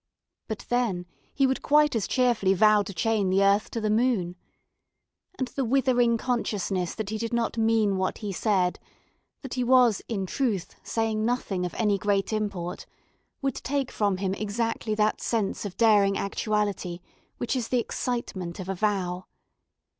But, 0.47 0.65
then, 0.69 1.05
he 1.31 1.45
would 1.45 1.61
quite 1.61 1.95
as 1.95 2.07
cheerfully 2.07 2.55
vow 2.55 2.81
to 2.81 2.91
chain 2.91 3.29
the 3.29 3.43
earth 3.43 3.69
to 3.69 3.79
the 3.79 3.91
moon. 3.91 4.35
And 5.37 5.49
the 5.49 5.63
withering 5.63 6.17
consciousness 6.17 6.95
that 6.95 7.11
he 7.11 7.19
did 7.19 7.31
not 7.33 7.55
mean 7.55 7.97
what 7.97 8.17
he 8.17 8.31
said, 8.31 8.79
that 9.43 9.53
he 9.53 9.63
was, 9.63 10.01
in 10.07 10.25
truth, 10.25 10.73
saying 10.81 11.23
nothing 11.23 11.67
of 11.67 11.75
any 11.75 11.99
great 11.99 12.33
import, 12.33 12.87
would 13.43 13.53
take 13.57 13.91
from 13.91 14.17
him 14.17 14.33
exactly 14.33 14.95
that 14.95 15.21
sense 15.21 15.65
of 15.65 15.77
daring 15.77 16.17
actuality 16.17 17.01
which 17.37 17.55
is 17.55 17.67
the 17.67 17.77
excitement 17.77 18.59
of 18.59 18.67
a 18.69 18.73
vow. 18.73 19.25